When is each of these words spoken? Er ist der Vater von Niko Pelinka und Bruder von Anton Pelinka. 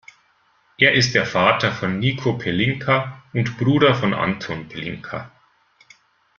Er 0.79 0.93
ist 0.93 1.13
der 1.13 1.27
Vater 1.27 1.71
von 1.71 1.99
Niko 1.99 2.33
Pelinka 2.35 3.21
und 3.33 3.59
Bruder 3.59 3.93
von 3.93 4.15
Anton 4.15 4.67
Pelinka. 4.67 5.31